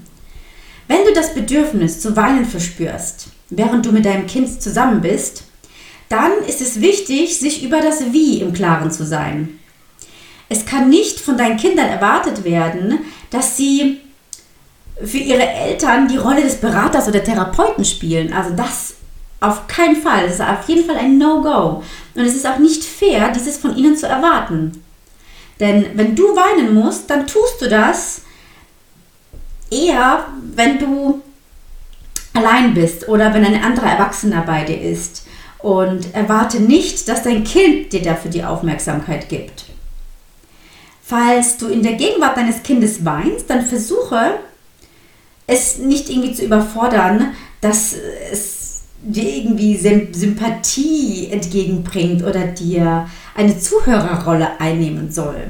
Wenn 0.87 1.05
du 1.05 1.13
das 1.13 1.33
Bedürfnis 1.33 2.01
zu 2.01 2.15
weinen 2.15 2.45
verspürst, 2.45 3.27
während 3.49 3.85
du 3.85 3.91
mit 3.91 4.05
deinem 4.05 4.27
Kind 4.27 4.61
zusammen 4.61 5.01
bist, 5.01 5.43
dann 6.09 6.31
ist 6.47 6.61
es 6.61 6.81
wichtig, 6.81 7.39
sich 7.39 7.63
über 7.63 7.81
das 7.81 8.11
Wie 8.11 8.41
im 8.41 8.53
Klaren 8.53 8.91
zu 8.91 9.05
sein. 9.05 9.59
Es 10.49 10.65
kann 10.65 10.89
nicht 10.89 11.19
von 11.19 11.37
deinen 11.37 11.57
Kindern 11.57 11.87
erwartet 11.87 12.43
werden, 12.43 12.99
dass 13.29 13.57
sie 13.57 13.99
für 15.03 15.17
ihre 15.17 15.47
Eltern 15.47 16.07
die 16.07 16.17
Rolle 16.17 16.43
des 16.43 16.57
Beraters 16.57 17.07
oder 17.07 17.23
Therapeuten 17.23 17.83
spielen. 17.83 18.33
Also 18.33 18.55
das 18.55 18.95
auf 19.39 19.67
keinen 19.67 19.95
Fall. 19.95 20.23
Das 20.25 20.35
ist 20.35 20.41
auf 20.41 20.67
jeden 20.67 20.85
Fall 20.85 20.97
ein 20.97 21.17
No-Go. 21.17 21.83
Und 22.15 22.21
es 22.21 22.35
ist 22.35 22.47
auch 22.47 22.59
nicht 22.59 22.83
fair, 22.83 23.29
dieses 23.29 23.57
von 23.57 23.75
ihnen 23.75 23.97
zu 23.97 24.07
erwarten. 24.07 24.83
Denn 25.59 25.87
wenn 25.95 26.15
du 26.15 26.23
weinen 26.35 26.73
musst, 26.73 27.09
dann 27.09 27.27
tust 27.27 27.61
du 27.61 27.67
das 27.67 28.21
eher, 29.69 30.27
wenn 30.55 30.79
du 30.79 31.21
allein 32.33 32.73
bist 32.73 33.07
oder 33.07 33.33
wenn 33.33 33.45
ein 33.45 33.63
anderer 33.63 33.91
Erwachsener 33.91 34.41
bei 34.41 34.63
dir 34.63 34.79
ist. 34.79 35.25
Und 35.63 36.13
erwarte 36.13 36.59
nicht, 36.59 37.07
dass 37.07 37.23
dein 37.23 37.43
Kind 37.43 37.93
dir 37.93 38.03
dafür 38.03 38.29
die 38.29 38.43
Aufmerksamkeit 38.43 39.29
gibt. 39.29 39.65
Falls 41.01 41.57
du 41.57 41.67
in 41.67 41.81
der 41.81 41.93
Gegenwart 41.93 42.37
deines 42.37 42.63
Kindes 42.63 43.03
weinst, 43.03 43.49
dann 43.49 43.65
versuche 43.65 44.39
es 45.47 45.77
nicht 45.77 46.09
irgendwie 46.09 46.33
zu 46.33 46.43
überfordern, 46.43 47.33
dass 47.61 47.95
es 48.31 48.81
dir 49.01 49.23
irgendwie 49.23 49.77
Sympathie 49.77 51.29
entgegenbringt 51.31 52.23
oder 52.23 52.45
dir 52.47 53.09
eine 53.35 53.57
Zuhörerrolle 53.57 54.59
einnehmen 54.59 55.11
soll. 55.11 55.47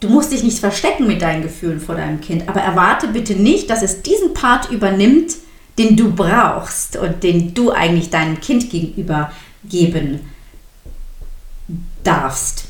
Du 0.00 0.08
musst 0.08 0.32
dich 0.32 0.42
nicht 0.42 0.58
verstecken 0.58 1.06
mit 1.06 1.22
deinen 1.22 1.42
Gefühlen 1.42 1.80
vor 1.80 1.94
deinem 1.94 2.20
Kind, 2.20 2.48
aber 2.48 2.60
erwarte 2.60 3.08
bitte 3.08 3.34
nicht, 3.34 3.70
dass 3.70 3.82
es 3.82 4.02
diesen 4.02 4.34
Part 4.34 4.70
übernimmt, 4.70 5.36
den 5.78 5.96
du 5.96 6.12
brauchst 6.12 6.96
und 6.96 7.22
den 7.22 7.54
du 7.54 7.70
eigentlich 7.70 8.10
deinem 8.10 8.40
Kind 8.40 8.70
gegenüber 8.70 9.32
geben 9.64 10.20
darfst. 12.04 12.64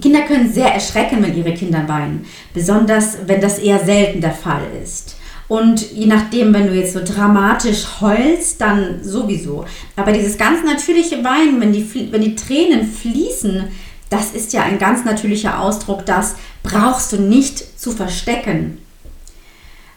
Kinder 0.00 0.22
können 0.22 0.52
sehr 0.52 0.72
erschrecken, 0.72 1.22
wenn 1.22 1.36
ihre 1.36 1.54
Kinder 1.54 1.88
weinen, 1.88 2.26
besonders 2.54 3.18
wenn 3.26 3.40
das 3.40 3.58
eher 3.58 3.84
selten 3.84 4.20
der 4.20 4.32
Fall 4.32 4.62
ist. 4.82 5.16
Und 5.48 5.92
je 5.92 6.06
nachdem, 6.06 6.52
wenn 6.52 6.66
du 6.66 6.74
jetzt 6.74 6.92
so 6.92 7.00
dramatisch 7.02 7.86
heulst, 8.00 8.60
dann 8.60 9.02
sowieso. 9.02 9.64
Aber 9.96 10.12
dieses 10.12 10.36
ganz 10.36 10.62
natürliche 10.62 11.24
Weinen, 11.24 11.58
wenn 11.60 11.72
die, 11.72 12.12
wenn 12.12 12.20
die 12.20 12.36
Tränen 12.36 12.86
fließen, 12.86 13.64
das 14.10 14.32
ist 14.32 14.52
ja 14.52 14.62
ein 14.62 14.78
ganz 14.78 15.04
natürlicher 15.04 15.58
Ausdruck, 15.58 16.04
das 16.04 16.36
brauchst 16.62 17.12
du 17.12 17.16
nicht 17.16 17.80
zu 17.80 17.92
verstecken. 17.92 18.78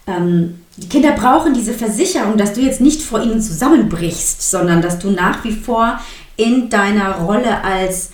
Ähm, 0.07 0.60
die 0.77 0.89
Kinder 0.89 1.11
brauchen 1.11 1.53
diese 1.53 1.73
Versicherung, 1.73 2.37
dass 2.37 2.53
du 2.53 2.61
jetzt 2.61 2.81
nicht 2.81 3.01
vor 3.01 3.21
ihnen 3.21 3.41
zusammenbrichst, 3.41 4.49
sondern 4.49 4.81
dass 4.81 4.99
du 4.99 5.11
nach 5.11 5.43
wie 5.43 5.51
vor 5.51 5.99
in 6.37 6.69
deiner 6.69 7.17
Rolle 7.19 7.63
als 7.63 8.11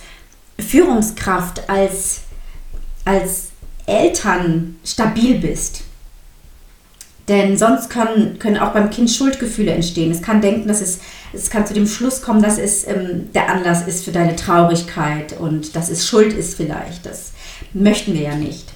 Führungskraft, 0.58 1.68
als, 1.70 2.22
als 3.04 3.48
Eltern 3.86 4.76
stabil 4.84 5.38
bist. 5.38 5.82
Denn 7.28 7.58
sonst 7.58 7.90
können, 7.90 8.38
können 8.38 8.56
auch 8.56 8.72
beim 8.72 8.90
Kind 8.90 9.10
Schuldgefühle 9.10 9.70
entstehen. 9.70 10.10
Es 10.10 10.22
kann 10.22 10.40
denken, 10.40 10.66
dass 10.66 10.80
es, 10.80 10.98
es 11.34 11.50
kann 11.50 11.66
zu 11.66 11.74
dem 11.74 11.86
Schluss 11.86 12.22
kommen, 12.22 12.42
dass 12.42 12.58
es 12.58 12.86
ähm, 12.86 13.30
der 13.34 13.50
Anlass 13.50 13.86
ist 13.86 14.04
für 14.04 14.12
deine 14.12 14.34
Traurigkeit 14.34 15.38
und 15.38 15.76
dass 15.76 15.90
es 15.90 16.08
Schuld 16.08 16.32
ist 16.32 16.56
vielleicht. 16.56 17.04
Das 17.04 17.32
möchten 17.74 18.14
wir 18.14 18.22
ja 18.22 18.34
nicht. 18.34 18.72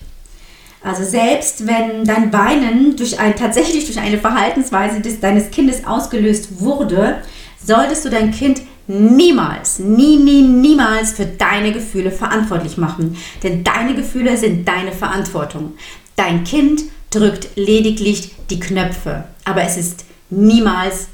Also 0.84 1.04
selbst 1.04 1.66
wenn 1.66 2.04
dein 2.04 2.32
Weinen 2.32 2.96
durch 2.96 3.18
ein, 3.20 3.36
tatsächlich 3.36 3.86
durch 3.86 4.00
eine 4.00 4.18
Verhaltensweise 4.18 5.00
des, 5.00 5.20
deines 5.20 5.50
Kindes 5.50 5.86
ausgelöst 5.86 6.60
wurde, 6.60 7.22
solltest 7.64 8.04
du 8.04 8.10
dein 8.10 8.32
Kind 8.32 8.62
niemals, 8.88 9.78
nie, 9.78 10.16
nie, 10.16 10.42
niemals 10.42 11.12
für 11.12 11.26
deine 11.26 11.72
Gefühle 11.72 12.10
verantwortlich 12.10 12.76
machen. 12.76 13.16
Denn 13.42 13.62
deine 13.62 13.94
Gefühle 13.94 14.36
sind 14.36 14.66
deine 14.66 14.92
Verantwortung. 14.92 15.74
Dein 16.16 16.42
Kind 16.44 16.82
drückt 17.10 17.56
lediglich 17.56 18.32
die 18.50 18.58
Knöpfe, 18.58 19.24
aber 19.44 19.62
es 19.62 19.76
ist 19.76 20.04
niemals, 20.30 21.08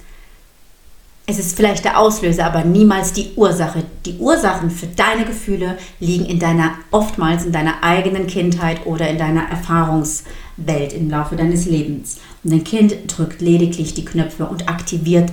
es 1.27 1.39
ist 1.39 1.57
vielleicht 1.57 1.85
der 1.85 1.99
Auslöser, 1.99 2.47
aber 2.47 2.65
niemals 2.65 3.13
die 3.13 3.33
Ursache. 3.37 3.83
Die 4.09 4.17
Ursachen 4.17 4.71
für 4.71 4.87
deine 4.87 5.27
Gefühle 5.27 5.77
liegen 6.01 6.25
in 6.25 6.39
deiner, 6.39 6.71
oftmals 6.93 7.45
in 7.45 7.53
deiner 7.53 7.85
eigenen 7.85 8.27
Kindheit 8.27 8.87
oder 8.87 9.07
in 9.07 9.19
deiner 9.19 9.43
Erfahrungswelt 9.51 10.95
im 10.95 11.11
Laufe 11.11 11.37
deines 11.37 11.67
Lebens. 11.67 12.19
Und 12.43 12.55
dein 12.55 12.65
Kind 12.65 12.97
drückt 13.07 13.43
lediglich 13.43 13.93
die 13.93 14.07
Knöpfe 14.07 14.47
und 14.47 14.67
aktiviert 14.67 15.31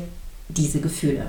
diese 0.50 0.82
Gefühle. 0.82 1.28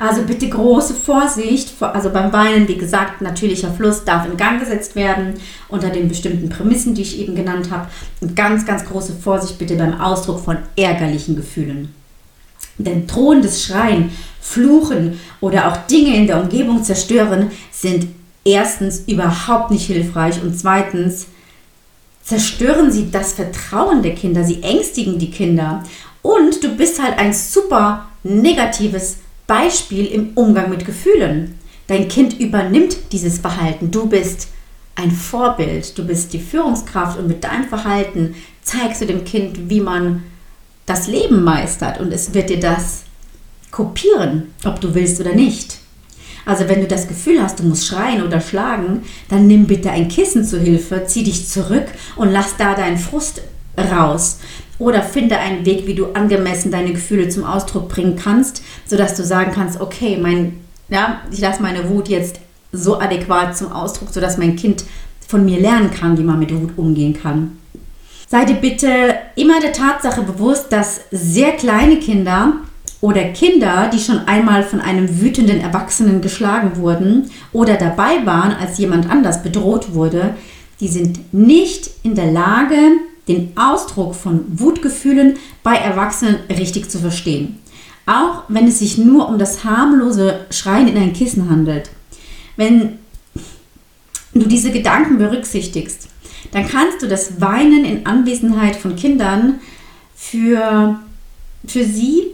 Also 0.00 0.22
bitte 0.22 0.48
große 0.48 0.94
Vorsicht, 0.94 1.80
also 1.80 2.10
beim 2.10 2.32
Weinen, 2.32 2.66
wie 2.66 2.76
gesagt, 2.76 3.20
natürlicher 3.20 3.72
Fluss 3.72 4.04
darf 4.04 4.26
in 4.26 4.36
Gang 4.36 4.58
gesetzt 4.58 4.96
werden 4.96 5.34
unter 5.68 5.90
den 5.90 6.08
bestimmten 6.08 6.48
Prämissen, 6.48 6.96
die 6.96 7.02
ich 7.02 7.20
eben 7.20 7.36
genannt 7.36 7.70
habe. 7.70 7.86
Und 8.20 8.34
ganz, 8.34 8.66
ganz 8.66 8.84
große 8.84 9.12
Vorsicht 9.12 9.60
bitte 9.60 9.76
beim 9.76 10.00
Ausdruck 10.00 10.40
von 10.40 10.56
ärgerlichen 10.76 11.36
Gefühlen. 11.36 11.94
Denn 12.78 13.06
drohendes 13.06 13.64
Schreien, 13.64 14.10
Fluchen 14.40 15.20
oder 15.40 15.68
auch 15.68 15.86
Dinge 15.86 16.16
in 16.16 16.26
der 16.26 16.40
Umgebung 16.40 16.82
zerstören 16.82 17.50
sind 17.70 18.08
erstens 18.44 19.04
überhaupt 19.06 19.70
nicht 19.70 19.86
hilfreich 19.86 20.42
und 20.42 20.58
zweitens 20.58 21.26
zerstören 22.22 22.90
sie 22.90 23.10
das 23.10 23.34
Vertrauen 23.34 24.02
der 24.02 24.14
Kinder, 24.14 24.44
sie 24.44 24.62
ängstigen 24.62 25.18
die 25.18 25.30
Kinder 25.30 25.82
und 26.22 26.62
du 26.64 26.76
bist 26.76 27.02
halt 27.02 27.18
ein 27.18 27.32
super 27.32 28.06
negatives 28.22 29.18
Beispiel 29.46 30.06
im 30.06 30.30
Umgang 30.34 30.70
mit 30.70 30.86
Gefühlen. 30.86 31.58
Dein 31.86 32.08
Kind 32.08 32.40
übernimmt 32.40 32.96
dieses 33.12 33.38
Verhalten. 33.38 33.90
Du 33.90 34.06
bist 34.06 34.48
ein 34.94 35.10
Vorbild, 35.10 35.98
du 35.98 36.06
bist 36.06 36.32
die 36.32 36.38
Führungskraft 36.38 37.18
und 37.18 37.28
mit 37.28 37.44
deinem 37.44 37.68
Verhalten 37.68 38.34
zeigst 38.62 39.02
du 39.02 39.06
dem 39.06 39.24
Kind, 39.24 39.68
wie 39.68 39.80
man 39.80 40.22
das 40.86 41.06
Leben 41.06 41.42
meistert 41.42 42.00
und 42.00 42.12
es 42.12 42.34
wird 42.34 42.50
dir 42.50 42.60
das 42.60 43.02
kopieren, 43.70 44.54
ob 44.64 44.80
du 44.80 44.94
willst 44.94 45.20
oder 45.20 45.34
nicht. 45.34 45.78
Also 46.46 46.68
wenn 46.68 46.80
du 46.80 46.86
das 46.86 47.08
Gefühl 47.08 47.42
hast, 47.42 47.58
du 47.58 47.64
musst 47.64 47.86
schreien 47.86 48.22
oder 48.22 48.40
schlagen, 48.40 49.02
dann 49.28 49.46
nimm 49.46 49.66
bitte 49.66 49.90
ein 49.90 50.08
Kissen 50.08 50.44
zu 50.44 50.60
Hilfe, 50.60 51.04
zieh 51.06 51.24
dich 51.24 51.48
zurück 51.48 51.86
und 52.16 52.30
lass 52.30 52.56
da 52.56 52.74
deinen 52.74 52.98
Frust 52.98 53.40
raus. 53.78 54.38
Oder 54.78 55.02
finde 55.02 55.38
einen 55.38 55.64
Weg, 55.64 55.86
wie 55.86 55.94
du 55.94 56.12
angemessen 56.12 56.70
deine 56.70 56.92
Gefühle 56.92 57.28
zum 57.28 57.44
Ausdruck 57.44 57.88
bringen 57.88 58.16
kannst, 58.16 58.62
sodass 58.86 59.14
du 59.14 59.24
sagen 59.24 59.52
kannst, 59.54 59.80
okay, 59.80 60.18
mein, 60.20 60.60
ja, 60.88 61.22
ich 61.30 61.40
lasse 61.40 61.62
meine 61.62 61.88
Wut 61.88 62.08
jetzt 62.08 62.40
so 62.72 62.98
adäquat 63.00 63.56
zum 63.56 63.72
Ausdruck, 63.72 64.10
sodass 64.10 64.36
mein 64.36 64.56
Kind 64.56 64.84
von 65.26 65.44
mir 65.44 65.60
lernen 65.60 65.90
kann, 65.90 66.18
wie 66.18 66.24
man 66.24 66.38
mit 66.38 66.52
Wut 66.52 66.76
umgehen 66.76 67.14
kann. 67.14 67.58
Sei 68.34 68.44
dir 68.46 68.54
bitte 68.54 69.14
immer 69.36 69.60
der 69.60 69.72
Tatsache 69.72 70.22
bewusst, 70.22 70.72
dass 70.72 71.02
sehr 71.12 71.52
kleine 71.52 72.00
Kinder 72.00 72.54
oder 73.00 73.26
Kinder, 73.26 73.88
die 73.94 74.00
schon 74.00 74.26
einmal 74.26 74.64
von 74.64 74.80
einem 74.80 75.20
wütenden 75.20 75.60
Erwachsenen 75.60 76.20
geschlagen 76.20 76.76
wurden 76.76 77.30
oder 77.52 77.76
dabei 77.76 78.26
waren, 78.26 78.50
als 78.50 78.78
jemand 78.78 79.08
anders 79.08 79.44
bedroht 79.44 79.94
wurde, 79.94 80.34
die 80.80 80.88
sind 80.88 81.32
nicht 81.32 81.88
in 82.02 82.16
der 82.16 82.32
Lage, 82.32 82.74
den 83.28 83.52
Ausdruck 83.54 84.16
von 84.16 84.40
Wutgefühlen 84.58 85.36
bei 85.62 85.76
Erwachsenen 85.76 86.38
richtig 86.50 86.90
zu 86.90 86.98
verstehen. 86.98 87.60
Auch 88.04 88.42
wenn 88.48 88.66
es 88.66 88.80
sich 88.80 88.98
nur 88.98 89.28
um 89.28 89.38
das 89.38 89.62
harmlose 89.62 90.40
Schreien 90.50 90.88
in 90.88 90.96
ein 90.96 91.12
Kissen 91.12 91.48
handelt. 91.48 91.88
Wenn 92.56 92.98
du 94.34 94.48
diese 94.48 94.72
Gedanken 94.72 95.18
berücksichtigst, 95.18 96.08
dann 96.52 96.68
kannst 96.68 97.02
du 97.02 97.08
das 97.08 97.40
Weinen 97.40 97.84
in 97.84 98.06
Anwesenheit 98.06 98.76
von 98.76 98.96
Kindern 98.96 99.60
für, 100.14 101.00
für 101.66 101.84
sie 101.84 102.24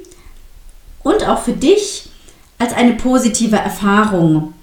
und 1.02 1.26
auch 1.26 1.43
für 1.43 1.52
dich 1.52 2.09
als 2.59 2.75
eine 2.75 2.95
positive 2.95 3.57
Erfahrung 3.57 4.55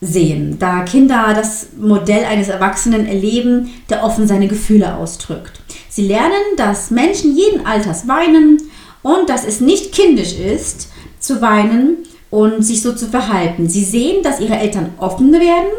sehen, 0.00 0.58
da 0.58 0.82
Kinder 0.82 1.32
das 1.34 1.68
Modell 1.78 2.24
eines 2.24 2.48
Erwachsenen 2.48 3.06
erleben, 3.06 3.70
der 3.88 4.04
offen 4.04 4.28
seine 4.28 4.48
Gefühle 4.48 4.94
ausdrückt. 4.94 5.60
Sie 5.88 6.06
lernen, 6.06 6.56
dass 6.56 6.90
Menschen 6.90 7.34
jeden 7.34 7.66
Alters 7.66 8.06
weinen 8.06 8.60
und 9.02 9.30
dass 9.30 9.46
es 9.46 9.60
nicht 9.60 9.92
kindisch 9.92 10.34
ist, 10.34 10.90
zu 11.18 11.40
weinen 11.40 11.98
und 12.30 12.62
sich 12.62 12.82
so 12.82 12.92
zu 12.92 13.06
verhalten. 13.06 13.68
Sie 13.68 13.84
sehen, 13.84 14.22
dass 14.22 14.40
ihre 14.40 14.58
Eltern 14.58 14.92
offen 14.98 15.32
werden 15.32 15.72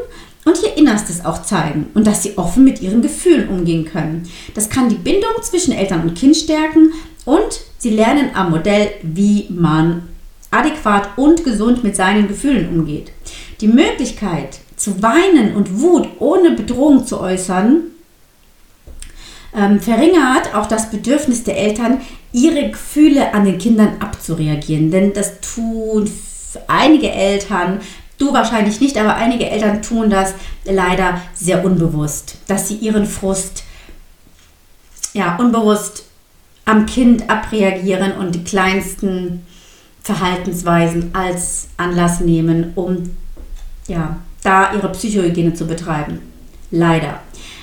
und 0.47 0.63
ihr 0.63 0.77
Innerstes 0.77 1.25
auch 1.25 1.43
zeigen 1.43 1.87
und 1.93 2.07
dass 2.07 2.23
sie 2.23 2.37
offen 2.37 2.63
mit 2.63 2.81
ihren 2.81 3.01
Gefühlen 3.01 3.49
umgehen 3.49 3.83
können. 3.83 4.29
Das 4.53 4.69
kann 4.69 4.87
die 4.87 4.95
Bindung 4.95 5.31
zwischen 5.41 5.73
Eltern 5.73 6.03
und 6.03 6.17
Kind 6.17 6.37
stärken 6.37 6.93
und 7.25 7.61
sie 7.77 7.89
lernen 7.89 8.29
am 8.33 8.51
Modell, 8.51 8.91
wie 9.03 9.47
man 9.49 10.07
adäquat 10.49 11.09
und 11.17 11.43
gesund 11.43 11.83
mit 11.83 11.97
seinen 11.97 12.29
Gefühlen 12.29 12.69
umgeht. 12.69 13.11
Die 13.59 13.67
Möglichkeit 13.67 14.59
zu 14.77 15.03
weinen 15.03 15.53
und 15.53 15.81
Wut 15.81 16.07
ohne 16.19 16.51
Bedrohung 16.51 17.05
zu 17.05 17.19
äußern, 17.19 17.81
ähm, 19.53 19.81
verringert 19.81 20.55
auch 20.55 20.67
das 20.67 20.89
Bedürfnis 20.89 21.43
der 21.43 21.57
Eltern, 21.57 21.99
ihre 22.31 22.69
Gefühle 22.69 23.33
an 23.33 23.43
den 23.43 23.57
Kindern 23.57 23.97
abzureagieren. 23.99 24.91
Denn 24.91 25.11
das 25.11 25.41
tun 25.41 26.09
einige 26.67 27.11
Eltern, 27.11 27.81
du 28.17 28.33
wahrscheinlich 28.33 28.81
nicht, 28.81 28.97
aber 28.97 29.15
einige 29.15 29.49
Eltern 29.49 29.81
tun 29.81 30.09
das 30.09 30.33
leider 30.65 31.21
sehr 31.33 31.63
unbewusst, 31.63 32.37
dass 32.47 32.67
sie 32.67 32.75
ihren 32.75 33.05
Frust 33.05 33.63
ja 35.13 35.35
unbewusst 35.37 36.05
am 36.65 36.85
Kind 36.85 37.29
abreagieren 37.29 38.13
und 38.13 38.35
die 38.35 38.43
kleinsten 38.43 39.45
Verhaltensweisen 40.03 41.11
als 41.13 41.69
Anlass 41.77 42.19
nehmen, 42.19 42.73
um 42.75 43.15
ja, 43.87 44.17
da 44.43 44.73
ihre 44.73 44.91
Psychohygiene 44.91 45.53
zu 45.53 45.65
betreiben. 45.65 46.19
Leider. 46.71 47.21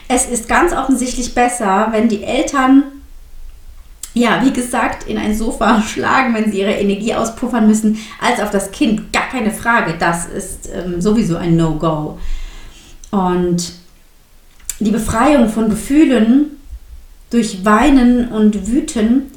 Es 0.09 0.27
ist 0.27 0.49
ganz 0.49 0.73
offensichtlich 0.73 1.35
besser, 1.35 1.89
wenn 1.91 2.09
die 2.09 2.25
Eltern, 2.25 2.85
ja, 4.15 4.41
wie 4.45 4.53
gesagt, 4.53 5.09
in 5.09 5.19
ein 5.19 5.37
Sofa 5.37 5.83
schlagen, 5.87 6.35
wenn 6.35 6.51
sie 6.51 6.61
ihre 6.61 6.73
Energie 6.73 7.15
auspuffern 7.15 7.67
müssen, 7.67 7.99
als 8.21 8.41
auf 8.41 8.51
das 8.51 8.71
Kind. 8.71 9.13
Gar 9.13 9.29
keine 9.29 9.51
Frage. 9.51 9.95
Das 9.99 10.27
ist 10.27 10.71
ähm, 10.73 11.01
sowieso 11.01 11.37
ein 11.37 11.57
No-Go. 11.57 12.19
Und 13.11 13.73
die 14.81 14.91
Befreiung 14.91 15.49
von 15.49 15.69
Gefühlen 15.69 16.59
durch 17.31 17.65
Weinen 17.65 18.29
und 18.29 18.69
Wüten 18.69 19.31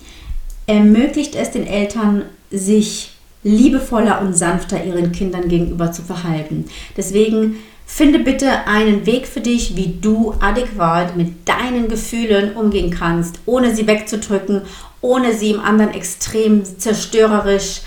ermöglicht 0.67 1.35
es 1.35 1.51
den 1.51 1.65
Eltern, 1.65 2.23
sich 2.51 3.11
liebevoller 3.43 4.21
und 4.21 4.37
sanfter 4.37 4.83
ihren 4.83 5.11
Kindern 5.11 5.47
gegenüber 5.47 5.91
zu 5.91 6.01
verhalten. 6.01 6.65
Deswegen 6.95 7.57
finde 7.87 8.19
bitte 8.19 8.67
einen 8.67 9.05
Weg 9.05 9.25
für 9.25 9.39
dich, 9.39 9.75
wie 9.75 9.97
du 9.99 10.35
adäquat 10.39 11.15
mit 11.15 11.47
deinen 11.47 11.87
Gefühlen 11.87 12.55
umgehen 12.55 12.91
kannst, 12.91 13.39
ohne 13.45 13.73
sie 13.73 13.87
wegzudrücken, 13.87 14.61
ohne 15.01 15.33
sie 15.33 15.51
im 15.51 15.61
anderen 15.61 15.93
extrem 15.93 16.63
zerstörerisch 16.63 17.81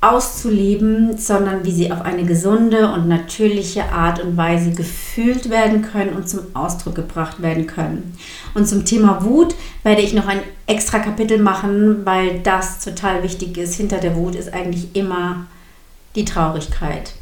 auszuleben, 0.00 1.16
sondern 1.16 1.64
wie 1.64 1.70
sie 1.70 1.92
auf 1.92 2.02
eine 2.02 2.24
gesunde 2.24 2.92
und 2.92 3.08
natürliche 3.08 3.84
Art 3.92 4.20
und 4.20 4.36
Weise 4.36 4.72
gefühlt 4.72 5.50
werden 5.50 5.82
können 5.82 6.14
und 6.14 6.28
zum 6.28 6.40
Ausdruck 6.54 6.94
gebracht 6.96 7.40
werden 7.40 7.66
können. 7.66 8.16
Und 8.54 8.66
zum 8.66 8.84
Thema 8.84 9.24
Wut 9.24 9.54
werde 9.84 10.02
ich 10.02 10.12
noch 10.12 10.26
ein 10.26 10.40
extra 10.66 10.98
Kapitel 10.98 11.38
machen, 11.38 12.04
weil 12.04 12.40
das 12.40 12.80
total 12.80 13.22
wichtig 13.22 13.56
ist. 13.58 13.74
Hinter 13.74 13.98
der 13.98 14.16
Wut 14.16 14.34
ist 14.34 14.52
eigentlich 14.52 14.94
immer 14.94 15.46
die 16.16 16.24
Traurigkeit. 16.24 17.12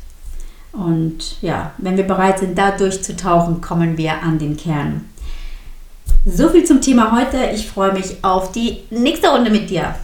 Und 0.72 1.42
ja, 1.42 1.72
wenn 1.78 1.96
wir 1.96 2.06
bereit 2.06 2.38
sind, 2.38 2.56
da 2.56 2.70
durchzutauchen, 2.70 3.61
kommen 3.61 3.96
wir 3.96 4.22
an 4.22 4.38
den 4.38 4.56
Kern. 4.56 5.04
So 6.24 6.48
viel 6.50 6.64
zum 6.64 6.80
Thema 6.80 7.12
heute. 7.12 7.50
Ich 7.54 7.66
freue 7.66 7.92
mich 7.92 8.22
auf 8.22 8.52
die 8.52 8.80
nächste 8.90 9.28
Runde 9.28 9.50
mit 9.50 9.70
dir. 9.70 9.94